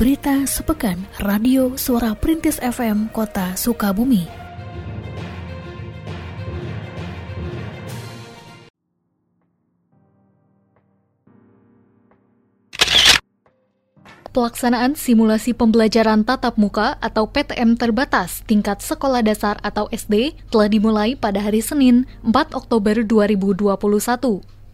[0.00, 4.39] Berita sepekan Radio Suara Perintis FM Kota Sukabumi.
[14.40, 21.12] Pelaksanaan simulasi pembelajaran tatap muka atau PTM terbatas tingkat sekolah dasar atau SD telah dimulai
[21.12, 23.76] pada hari Senin 4 Oktober 2021.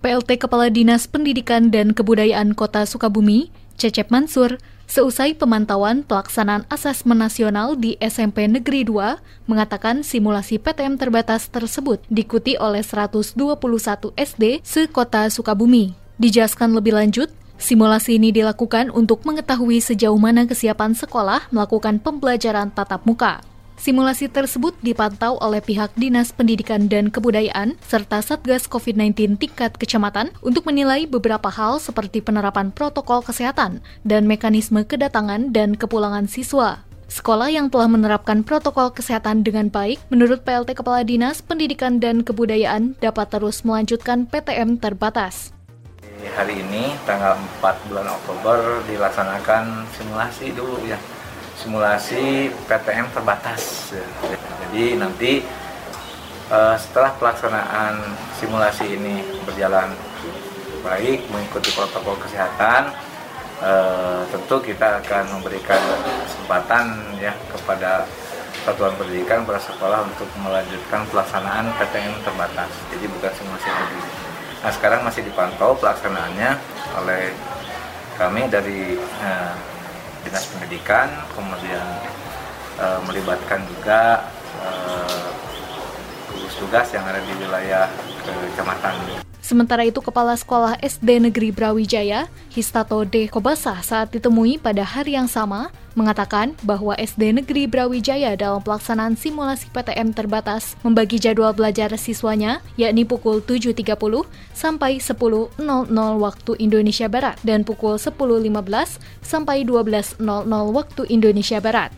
[0.07, 7.75] PLT Kepala Dinas Pendidikan dan Kebudayaan Kota Sukabumi, Cecep Mansur, Seusai pemantauan pelaksanaan asesmen nasional
[7.75, 13.35] di SMP Negeri 2, mengatakan simulasi PTM terbatas tersebut diikuti oleh 121
[14.15, 15.91] SD se-Kota Sukabumi.
[16.23, 23.05] Dijelaskan lebih lanjut, simulasi ini dilakukan untuk mengetahui sejauh mana kesiapan sekolah melakukan pembelajaran tatap
[23.05, 23.45] muka.
[23.77, 30.65] Simulasi tersebut dipantau oleh pihak Dinas Pendidikan dan Kebudayaan serta Satgas COVID-19 tingkat kecamatan untuk
[30.65, 36.87] menilai beberapa hal seperti penerapan protokol kesehatan dan mekanisme kedatangan dan kepulangan siswa.
[37.07, 42.99] Sekolah yang telah menerapkan protokol kesehatan dengan baik, menurut PLT Kepala Dinas Pendidikan dan Kebudayaan,
[42.99, 45.56] dapat terus melanjutkan PTM terbatas.
[46.35, 50.99] Hari ini, tanggal 4 bulan Oktober, dilaksanakan simulasi dulu ya
[51.57, 53.91] simulasi PTM terbatas.
[54.67, 55.41] Jadi nanti
[56.53, 57.97] uh, setelah pelaksanaan
[58.37, 59.91] simulasi ini berjalan
[60.85, 62.93] baik mengikuti protokol kesehatan,
[63.65, 65.81] uh, tentu kita akan memberikan
[66.29, 68.07] kesempatan ya kepada
[68.63, 72.71] satuan pendidikan pada sekolah untuk melanjutkan pelaksanaan PTM terbatas.
[72.93, 74.16] Jadi bukan simulasi lagi.
[74.65, 76.51] Nah sekarang masih dipantau pelaksanaannya
[77.03, 77.35] oleh
[78.17, 79.55] kami dari uh,
[80.27, 81.07] dinas pendidikan
[81.39, 81.87] kemudian
[82.83, 84.27] e, melibatkan juga
[86.35, 87.87] gugus tugas yang ada di wilayah
[88.27, 89.23] kecamatan.
[89.39, 93.31] Sementara itu, Kepala Sekolah SD Negeri Brawijaya, Histato D.
[93.31, 99.73] Kobasah saat ditemui pada hari yang sama, mengatakan bahwa SD Negeri Brawijaya dalam pelaksanaan simulasi
[99.73, 103.97] PTM terbatas membagi jadwal belajar siswanya, yakni pukul 7.30
[104.53, 105.57] sampai 10.00
[106.21, 110.21] waktu Indonesia Barat dan pukul 10.15 sampai 12.00
[110.77, 111.91] waktu Indonesia Barat.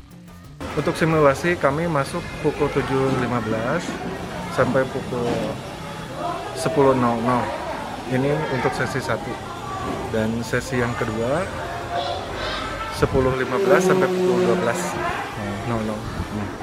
[0.78, 3.82] Untuk simulasi kami masuk pukul 7.15
[4.54, 5.26] sampai pukul
[6.54, 9.34] 10.00 ini untuk sesi satu
[10.14, 11.44] dan sesi yang kedua
[12.98, 15.70] 10.15 sampai pukul 12.00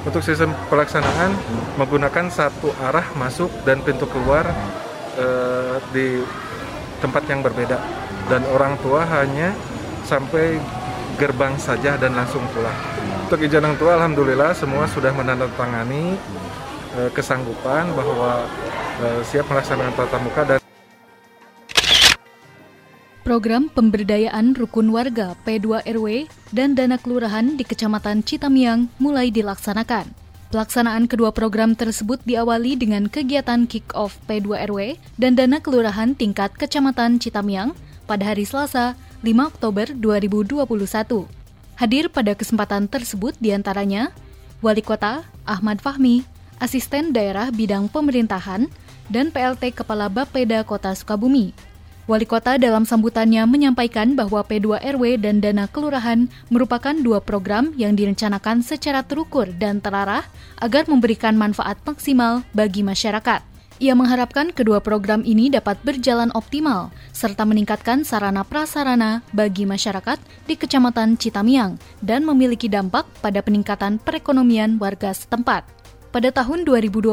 [0.06, 1.32] untuk sistem pelaksanaan
[1.80, 4.44] menggunakan satu arah masuk dan pintu keluar
[5.16, 6.20] eh, di
[7.00, 7.78] tempat yang berbeda.
[8.26, 9.54] Dan orang tua hanya
[10.02, 10.58] sampai
[11.18, 12.74] gerbang saja dan langsung pulang.
[13.26, 16.18] Untuk izin orang tua, alhamdulillah semua sudah menandatangani
[16.98, 18.46] eh, kesanggupan bahwa
[18.96, 20.56] Eh, siap melaksanakan tatap muka dan
[23.26, 30.06] Program pemberdayaan rukun warga P2 RW dan dana kelurahan di Kecamatan Citamiang mulai dilaksanakan.
[30.54, 37.18] Pelaksanaan kedua program tersebut diawali dengan kegiatan kick-off P2 RW dan dana kelurahan tingkat Kecamatan
[37.18, 37.74] Citamiang
[38.06, 38.94] pada hari Selasa,
[39.26, 41.26] 5 Oktober 2021.
[41.82, 44.14] Hadir pada kesempatan tersebut di antaranya
[44.62, 46.22] Wali Kota Ahmad Fahmi,
[46.62, 48.70] Asisten Daerah Bidang Pemerintahan,
[49.10, 51.74] dan PLT Kepala Bapeda Kota Sukabumi.
[52.06, 57.98] Wali Kota dalam sambutannya menyampaikan bahwa P2 RW dan dana kelurahan merupakan dua program yang
[57.98, 60.22] direncanakan secara terukur dan terarah
[60.62, 63.42] agar memberikan manfaat maksimal bagi masyarakat.
[63.82, 70.54] Ia mengharapkan kedua program ini dapat berjalan optimal serta meningkatkan sarana prasarana bagi masyarakat di
[70.54, 75.75] Kecamatan Citamiang dan memiliki dampak pada peningkatan perekonomian warga setempat.
[76.16, 77.12] Pada tahun 2021,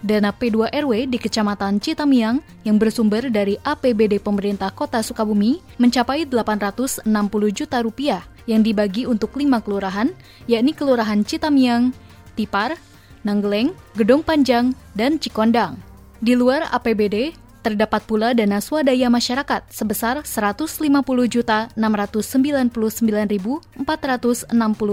[0.00, 7.04] dana P2 RW di Kecamatan Citamiang yang bersumber dari APBD pemerintah Kota Sukabumi mencapai 860
[7.52, 10.08] juta rupiah yang dibagi untuk lima kelurahan,
[10.48, 11.92] yakni Kelurahan Citamiang,
[12.32, 12.80] Tipar,
[13.28, 15.76] Nanggeleng, Gedong Panjang, dan Cikondang.
[16.24, 20.80] Di luar APBD, terdapat pula dana swadaya masyarakat sebesar 150
[21.28, 23.76] juta 699.460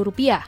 [0.04, 0.44] rupiah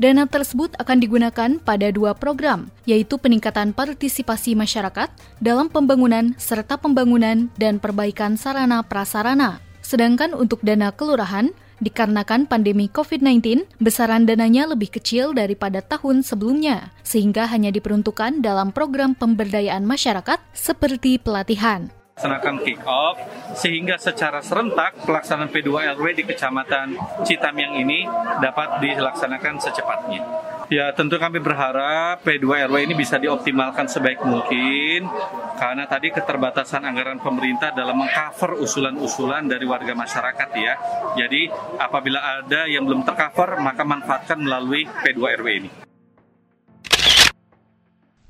[0.00, 5.12] Dana tersebut akan digunakan pada dua program, yaitu peningkatan partisipasi masyarakat
[5.44, 9.60] dalam pembangunan serta pembangunan dan perbaikan sarana prasarana.
[9.84, 11.52] Sedangkan untuk dana kelurahan,
[11.84, 19.12] dikarenakan pandemi COVID-19, besaran dananya lebih kecil daripada tahun sebelumnya, sehingga hanya diperuntukkan dalam program
[19.12, 21.92] pemberdayaan masyarakat seperti pelatihan.
[22.20, 23.16] Melaksanakan kick off
[23.56, 26.92] sehingga secara serentak pelaksanaan P2RW di Kecamatan
[27.24, 28.04] Citamiang ini
[28.44, 30.20] dapat dilaksanakan secepatnya.
[30.68, 35.08] Ya tentu kami berharap P2RW ini bisa dioptimalkan sebaik mungkin
[35.56, 40.74] karena tadi keterbatasan anggaran pemerintah dalam mengcover usulan-usulan dari warga masyarakat ya.
[41.16, 41.48] Jadi
[41.80, 45.89] apabila ada yang belum tercover maka manfaatkan melalui P2RW ini.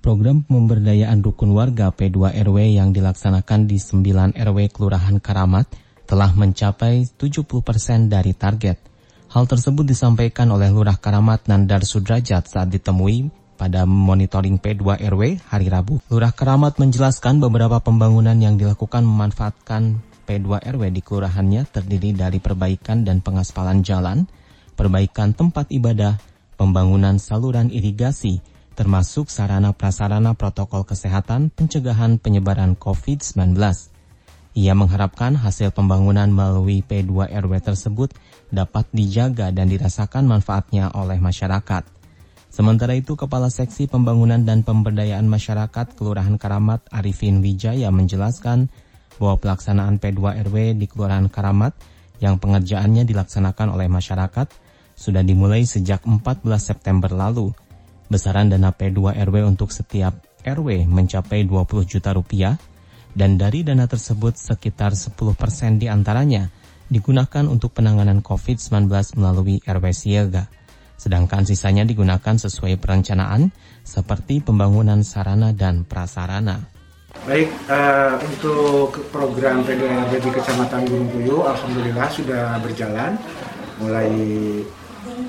[0.01, 5.69] Program pemberdayaan rukun warga P2 RW yang dilaksanakan di 9 RW Kelurahan Karamat
[6.09, 8.81] telah mencapai 70% dari target.
[9.29, 13.29] Hal tersebut disampaikan oleh Lurah Karamat Nandar Sudrajat saat ditemui
[13.61, 16.01] pada monitoring P2 RW hari Rabu.
[16.09, 23.05] Lurah Karamat menjelaskan beberapa pembangunan yang dilakukan memanfaatkan P2 RW di kelurahannya terdiri dari perbaikan
[23.05, 24.25] dan pengaspalan jalan,
[24.81, 26.17] perbaikan tempat ibadah,
[26.57, 28.41] pembangunan saluran irigasi,
[28.81, 33.53] termasuk sarana prasarana protokol kesehatan pencegahan penyebaran COVID-19.
[34.57, 38.17] Ia mengharapkan hasil pembangunan melalui P2 RW tersebut
[38.49, 41.85] dapat dijaga dan dirasakan manfaatnya oleh masyarakat.
[42.49, 48.73] Sementara itu, Kepala Seksi Pembangunan dan Pemberdayaan Masyarakat Kelurahan Karamat Arifin Wijaya menjelaskan
[49.21, 51.77] bahwa pelaksanaan P2 RW di Kelurahan Karamat
[52.25, 54.49] yang pengerjaannya dilaksanakan oleh masyarakat
[54.97, 57.53] sudah dimulai sejak 14 September lalu
[58.11, 62.59] Besaran dana P2 RW untuk setiap RW mencapai 20 juta rupiah
[63.15, 65.15] dan dari dana tersebut sekitar 10%
[65.79, 66.51] di antaranya
[66.91, 70.51] digunakan untuk penanganan COVID-19 melalui RW Siaga.
[70.99, 73.55] Sedangkan sisanya digunakan sesuai perencanaan
[73.87, 76.59] seperti pembangunan sarana dan prasarana.
[77.31, 83.15] Baik, uh, untuk program P2 RW di Kecamatan Gunung Puyuh, Alhamdulillah sudah berjalan
[83.79, 84.11] mulai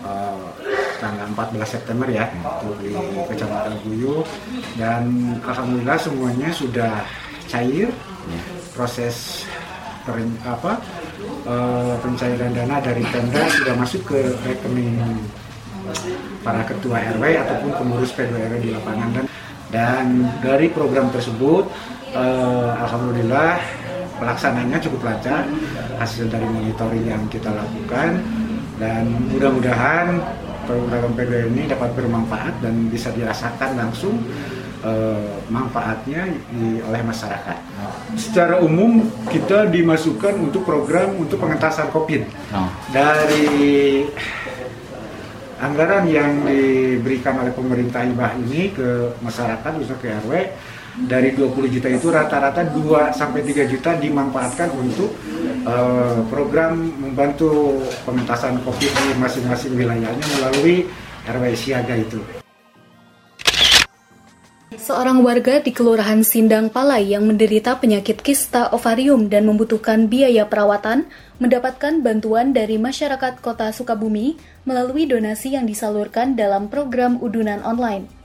[0.02, 0.61] uh,
[1.02, 2.30] tanggal 14 September ya
[2.62, 2.94] untuk di
[3.34, 4.22] Kecamatan Buyu
[4.78, 5.04] dan
[5.42, 7.02] alhamdulillah semuanya sudah
[7.50, 7.90] cair.
[8.72, 9.44] Proses
[10.06, 10.16] per,
[10.48, 10.80] apa
[11.44, 14.96] uh, pencairan dana dari Pemda sudah masuk ke rekening
[16.46, 19.10] para ketua RW ataupun pengurus P2RW di lapangan.
[19.12, 19.26] Dan
[19.72, 21.66] dan dari program tersebut
[22.14, 23.58] uh, alhamdulillah
[24.20, 25.48] pelaksananya cukup lancar
[25.98, 28.22] hasil dari monitoring yang kita lakukan.
[28.82, 30.20] Dan mudah-mudahan
[30.72, 34.16] program PDW ini dapat bermanfaat dan bisa dirasakan langsung
[34.86, 37.58] uh, manfaatnya di, oleh masyarakat.
[38.16, 42.24] Secara umum kita dimasukkan untuk program untuk pengentasan COVID
[42.54, 42.70] oh.
[42.92, 44.06] dari
[45.62, 50.34] anggaran yang diberikan oleh pemerintah hibah ini ke masyarakat khususnya ke RW
[50.96, 55.16] dari 20 juta itu rata-rata 2 sampai 3 juta dimanfaatkan untuk
[55.64, 60.88] uh, program membantu pengentasan Covid di masing-masing wilayahnya melalui
[61.28, 62.20] RW siaga itu.
[64.82, 71.06] Seorang warga di Kelurahan Sindang Palai yang menderita penyakit kista ovarium dan membutuhkan biaya perawatan
[71.38, 78.21] mendapatkan bantuan dari masyarakat Kota Sukabumi melalui donasi yang disalurkan dalam program udunan online.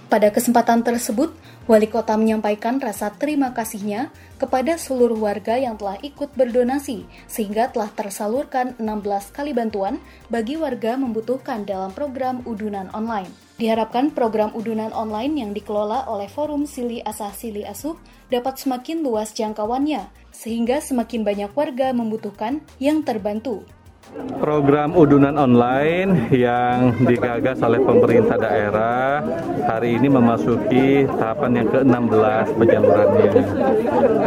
[0.09, 1.33] Pada kesempatan tersebut,
[1.69, 4.09] Wali Kota menyampaikan rasa terima kasihnya
[4.41, 10.01] kepada seluruh warga yang telah ikut berdonasi, sehingga telah tersalurkan 16 kali bantuan
[10.33, 13.48] bagi warga membutuhkan dalam program udunan online.
[13.59, 17.99] Diharapkan program udunan online yang dikelola oleh Forum Sili Asah Sili Asuh
[18.31, 23.67] dapat semakin luas jangkauannya, sehingga semakin banyak warga membutuhkan yang terbantu.
[24.09, 29.21] Program udunan online yang digagas oleh pemerintah daerah
[29.69, 33.31] hari ini memasuki tahapan yang ke-16 penyalurannya.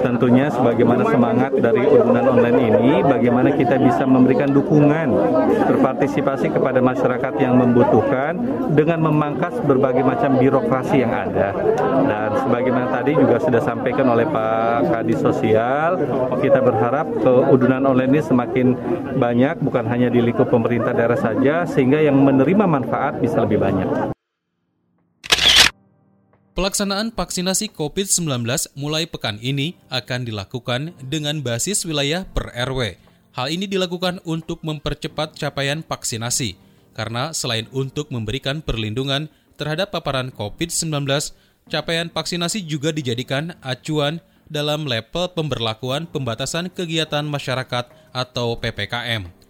[0.07, 5.19] Tentunya sebagaimana semangat dari udunan online ini, bagaimana kita bisa memberikan dukungan
[5.67, 8.39] berpartisipasi kepada masyarakat yang membutuhkan
[8.79, 11.51] dengan memangkas berbagai macam birokrasi yang ada.
[12.07, 15.99] Dan sebagaimana tadi juga sudah sampaikan oleh Pak Kadis Sosial,
[16.39, 18.79] kita berharap ke udunan online ini semakin
[19.19, 24.12] banyak bukan hanya di lingkup pemerintah daerah saja, sehingga yang menerima manfaat bisa lebih banyak.
[26.52, 28.45] Pelaksanaan vaksinasi COVID-19
[28.76, 33.00] mulai pekan ini akan dilakukan dengan basis wilayah per RW.
[33.33, 36.61] Hal ini dilakukan untuk mempercepat capaian vaksinasi.
[36.93, 41.09] karena selain untuk memberikan perlindungan terhadap paparan COVID-19,
[41.73, 44.21] capaian vaksinasi juga dijadikan acuan
[44.52, 49.41] dalam level pemberlakuan pembatasan kegiatan masyarakat atau PPKM.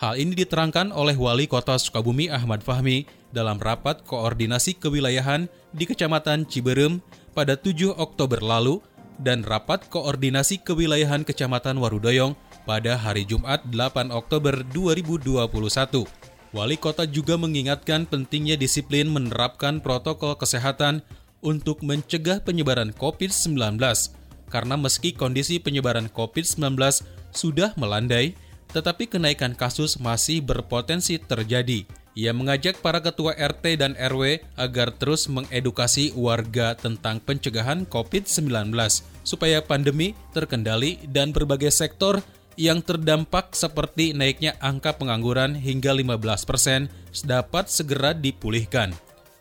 [0.00, 3.04] Hal ini diterangkan oleh Wali Kota Sukabumi Ahmad Fahmi
[3.36, 5.44] dalam rapat koordinasi kewilayahan
[5.76, 7.04] di Kecamatan Ciberem
[7.36, 8.80] pada 7 Oktober lalu
[9.20, 12.32] dan rapat koordinasi kewilayahan Kecamatan Warudoyong
[12.64, 15.68] pada hari Jumat 8 Oktober 2021.
[16.56, 21.04] Wali kota juga mengingatkan pentingnya disiplin menerapkan protokol kesehatan
[21.44, 23.76] untuk mencegah penyebaran COVID-19
[24.48, 26.72] karena meski kondisi penyebaran COVID-19
[27.36, 28.32] sudah melandai,
[28.70, 31.86] tetapi kenaikan kasus masih berpotensi terjadi.
[32.18, 38.74] Ia mengajak para ketua RT dan RW agar terus mengedukasi warga tentang pencegahan COVID-19
[39.22, 42.18] supaya pandemi terkendali dan berbagai sektor
[42.58, 46.80] yang terdampak seperti naiknya angka pengangguran hingga 15% persen
[47.22, 48.90] dapat segera dipulihkan.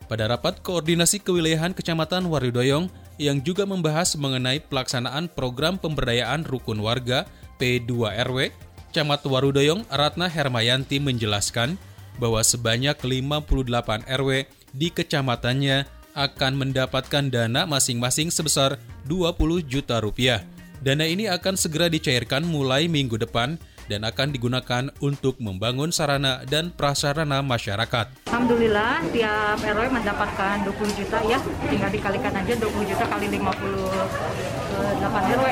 [0.06, 2.90] Pada rapat koordinasi kewilayahan Kecamatan Waridoyong
[3.22, 8.50] yang juga membahas mengenai pelaksanaan program pemberdayaan rukun warga P2RW,
[8.90, 11.78] Camat Warudoyong Ratna Hermayanti menjelaskan
[12.18, 15.86] bahwa sebanyak 58 RW di kecamatannya
[16.18, 20.44] akan mendapatkan dana masing-masing sebesar 20 juta rupiah.
[20.82, 26.70] Dana ini akan segera dicairkan mulai minggu depan dan akan digunakan untuk membangun sarana dan
[26.70, 28.30] prasarana masyarakat.
[28.30, 35.46] Alhamdulillah tiap RW mendapatkan 20 juta ya, tinggal dikalikan aja 20 juta kali 58 RW.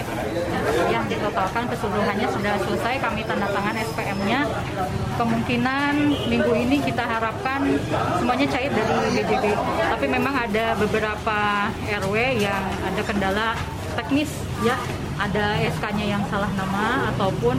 [0.87, 4.45] Yang ditotalkan keseluruhannya sudah selesai, kami tanda tangan SPM-nya.
[5.17, 5.93] Kemungkinan
[6.29, 7.65] minggu ini kita harapkan
[8.21, 9.45] semuanya cair dari BJB.
[9.97, 11.39] Tapi memang ada beberapa
[11.89, 13.57] RW yang ada kendala
[13.97, 14.29] teknis
[14.61, 14.77] ya,
[15.17, 17.57] ada SK-nya yang salah nama ataupun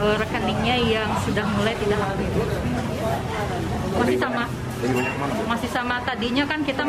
[0.00, 2.30] uh, rekeningnya yang sudah mulai tidak aktif.
[4.00, 4.44] Masih sama
[5.44, 6.80] masih sama tadinya kan kita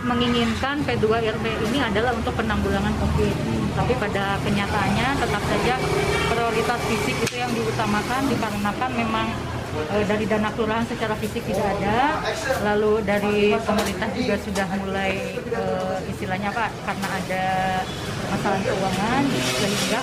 [0.00, 1.04] menginginkan P2
[1.36, 3.34] RT ini adalah untuk penanggulangan COVID.
[3.76, 5.74] Tapi pada kenyataannya tetap saja
[6.32, 9.26] prioritas fisik itu yang diutamakan dikarenakan memang
[9.92, 12.24] e, dari dana kelurahan secara fisik tidak ada.
[12.72, 15.62] Lalu dari pemerintah juga sudah mulai e,
[16.08, 17.44] istilahnya Pak karena ada
[18.32, 19.22] masalah keuangan
[19.60, 20.00] sehingga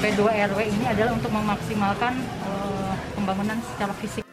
[0.00, 2.16] P2 RW ini adalah untuk memaksimalkan
[2.48, 4.24] uh, pembangunan secara fisik.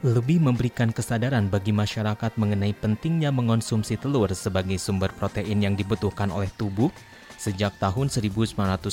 [0.00, 6.48] Lebih memberikan kesadaran bagi masyarakat mengenai pentingnya mengonsumsi telur sebagai sumber protein yang dibutuhkan oleh
[6.56, 6.88] tubuh,
[7.36, 8.88] sejak tahun 1996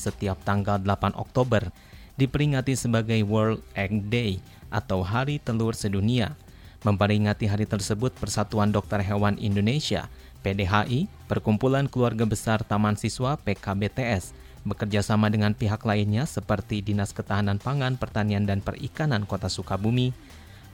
[0.00, 1.68] setiap tanggal 8 Oktober
[2.16, 4.40] diperingati sebagai World Egg Day
[4.72, 6.32] atau Hari Telur Sedunia.
[6.78, 10.06] Memperingati hari tersebut, Persatuan Dokter Hewan Indonesia
[10.40, 14.32] PDHI, Perkumpulan Keluarga Besar Taman Siswa PKBTS,
[14.66, 20.16] bekerja sama dengan pihak lainnya seperti Dinas Ketahanan Pangan, Pertanian, dan Perikanan Kota Sukabumi,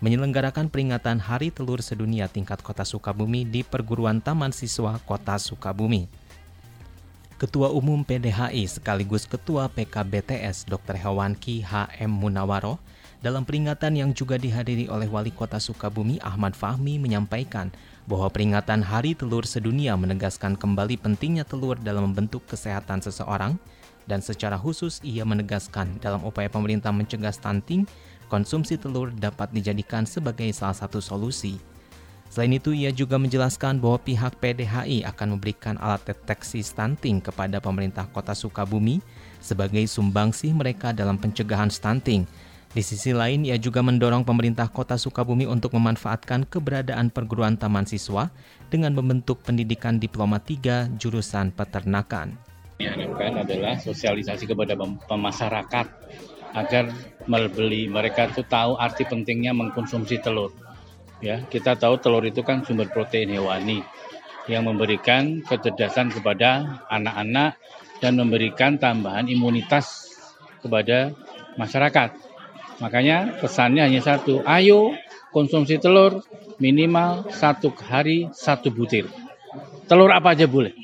[0.05, 6.11] menyelenggarakan peringatan Hari Telur Sedunia tingkat Kota Sukabumi di Perguruan Taman Siswa Kota Sukabumi.
[7.35, 10.95] Ketua Umum PDHI sekaligus Ketua PKBTS Dr.
[10.97, 12.09] Hewanki H.M.
[12.09, 12.79] Munawaro
[13.25, 17.73] dalam peringatan yang juga dihadiri oleh Wali Kota Sukabumi Ahmad Fahmi menyampaikan
[18.05, 23.57] bahwa peringatan Hari Telur Sedunia menegaskan kembali pentingnya telur dalam membentuk kesehatan seseorang
[24.05, 27.89] dan secara khusus ia menegaskan dalam upaya pemerintah mencegah stunting,
[28.29, 31.57] konsumsi telur dapat dijadikan sebagai salah satu solusi.
[32.29, 38.11] Selain itu, ia juga menjelaskan bahwa pihak PDHI akan memberikan alat deteksi stunting kepada pemerintah
[38.11, 38.99] kota Sukabumi
[39.39, 42.27] sebagai sumbangsih mereka dalam pencegahan stunting
[42.75, 48.35] di sisi lain, ia juga mendorong pemerintah kota Sukabumi untuk memanfaatkan keberadaan perguruan taman siswa
[48.67, 52.35] dengan membentuk pendidikan diploma 3 jurusan peternakan.
[52.83, 54.75] Diharapkan adalah sosialisasi kepada
[55.07, 55.87] pemasyarakat
[56.59, 56.85] agar
[57.31, 60.51] membeli mereka itu tahu arti pentingnya mengkonsumsi telur.
[61.23, 63.87] Ya, kita tahu telur itu kan sumber protein hewani
[64.51, 67.55] yang memberikan kecerdasan kepada anak-anak
[68.03, 70.11] dan memberikan tambahan imunitas
[70.59, 71.15] kepada
[71.55, 72.24] masyarakat.
[72.83, 74.95] Makanya pesannya hanya satu, ayo
[75.31, 76.23] konsumsi telur
[76.59, 79.11] minimal satu hari satu butir.
[79.87, 80.75] Telur apa aja boleh.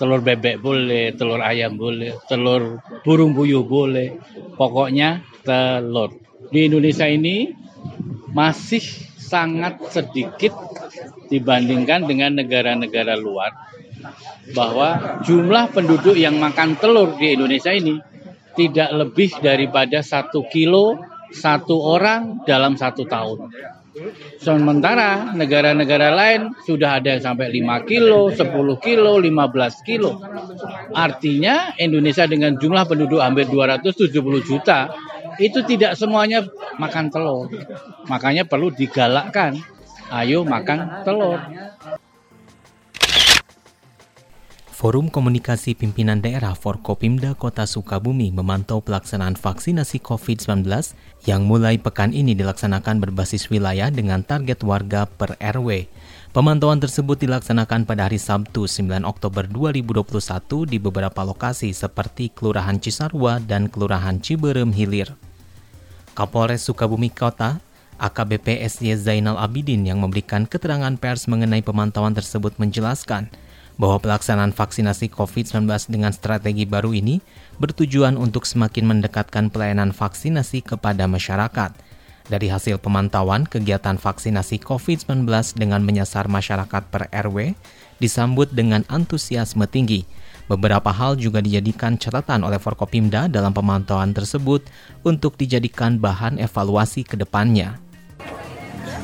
[0.00, 4.16] Telur bebek boleh, telur ayam boleh, telur burung puyuh boleh.
[4.56, 6.16] Pokoknya telur.
[6.48, 7.52] Di Indonesia ini
[8.32, 8.80] masih
[9.20, 10.56] sangat sedikit
[11.30, 13.54] dibandingkan dengan negara-negara luar
[14.56, 18.00] bahwa jumlah penduduk yang makan telur di Indonesia ini
[18.58, 20.98] tidak lebih daripada satu kilo
[21.30, 23.50] satu orang dalam satu tahun.
[24.38, 30.22] Sementara negara-negara lain sudah ada yang sampai 5 kilo, 10 kilo, 15 kilo.
[30.94, 34.14] Artinya Indonesia dengan jumlah penduduk hampir 270
[34.46, 34.94] juta
[35.42, 36.46] itu tidak semuanya
[36.78, 37.50] makan telur.
[38.06, 39.58] Makanya perlu digalakkan.
[40.10, 41.38] Ayo makan telur.
[44.80, 50.64] Forum Komunikasi Pimpinan Daerah Forkopimda Kota Sukabumi memantau pelaksanaan vaksinasi COVID-19
[51.28, 55.84] yang mulai pekan ini dilaksanakan berbasis wilayah dengan target warga per RW.
[56.32, 60.00] Pemantauan tersebut dilaksanakan pada hari Sabtu 9 Oktober 2021
[60.64, 65.12] di beberapa lokasi seperti Kelurahan Cisarua dan Kelurahan Ciberem Hilir.
[66.16, 67.60] Kapolres Sukabumi Kota,
[68.00, 73.28] AKBP SY Zainal Abidin yang memberikan keterangan pers mengenai pemantauan tersebut menjelaskan,
[73.80, 77.24] bahwa pelaksanaan vaksinasi COVID-19 dengan strategi baru ini
[77.56, 81.72] bertujuan untuk semakin mendekatkan pelayanan vaksinasi kepada masyarakat.
[82.28, 85.24] Dari hasil pemantauan, kegiatan vaksinasi COVID-19
[85.56, 87.56] dengan menyasar masyarakat per RW
[87.98, 90.04] disambut dengan antusiasme tinggi.
[90.46, 94.62] Beberapa hal juga dijadikan catatan oleh Forkopimda dalam pemantauan tersebut
[95.02, 97.89] untuk dijadikan bahan evaluasi ke depannya.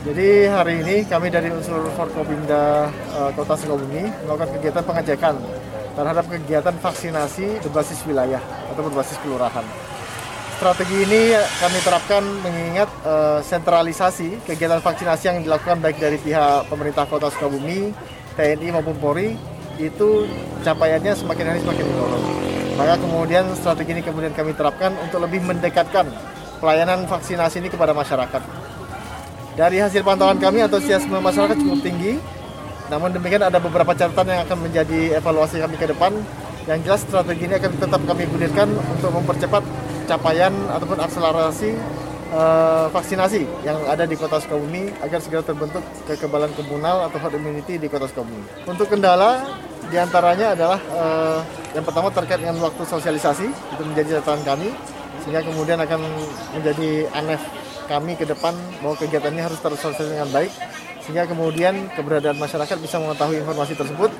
[0.06, 2.86] Jadi hari ini kami dari unsur Forkopimda
[3.18, 5.34] uh, Kota Sukabumi melakukan kegiatan pengecekan
[5.98, 8.38] terhadap kegiatan vaksinasi berbasis wilayah
[8.70, 9.66] atau berbasis kelurahan.
[10.62, 17.02] Strategi ini kami terapkan mengingat uh, sentralisasi kegiatan vaksinasi yang dilakukan baik dari pihak pemerintah
[17.10, 17.90] Kota Sukabumi,
[18.38, 19.34] TNI maupun Polri
[19.82, 20.30] itu
[20.62, 22.22] capaiannya semakin hari semakin menurun.
[22.78, 26.06] Maka kemudian strategi ini kemudian kami terapkan untuk lebih mendekatkan
[26.62, 28.55] pelayanan vaksinasi ini kepada masyarakat.
[29.56, 32.20] Dari hasil pantauan kami antusiasme masyarakat cukup tinggi.
[32.92, 36.12] Namun demikian ada beberapa catatan yang akan menjadi evaluasi kami ke depan.
[36.68, 39.64] Yang jelas strategi ini akan tetap kami gulirkan untuk mempercepat
[40.04, 41.72] capaian ataupun akselerasi
[42.36, 47.80] uh, vaksinasi yang ada di Kota Sukabumi agar segera terbentuk kekebalan komunal atau herd immunity
[47.80, 48.44] di Kota Sukabumi.
[48.68, 49.40] Untuk kendala
[49.88, 51.40] di antaranya adalah uh,
[51.72, 54.68] yang pertama terkait dengan waktu sosialisasi itu menjadi catatan kami
[55.24, 56.00] sehingga kemudian akan
[56.54, 57.40] menjadi aneh
[57.86, 58.52] kami ke depan
[58.82, 60.52] bahwa kegiatan ini harus tersosialisasi dengan baik
[61.06, 64.10] sehingga kemudian keberadaan masyarakat bisa mengetahui informasi tersebut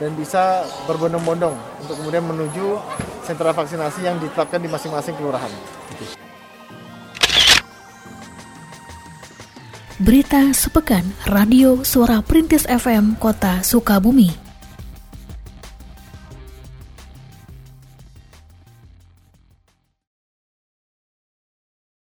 [0.00, 1.52] dan bisa berbondong-bondong
[1.84, 2.80] untuk kemudian menuju
[3.20, 5.52] sentra vaksinasi yang ditetapkan di masing-masing kelurahan.
[10.00, 14.49] Berita sepekan Radio Suara Perintis FM Kota Sukabumi.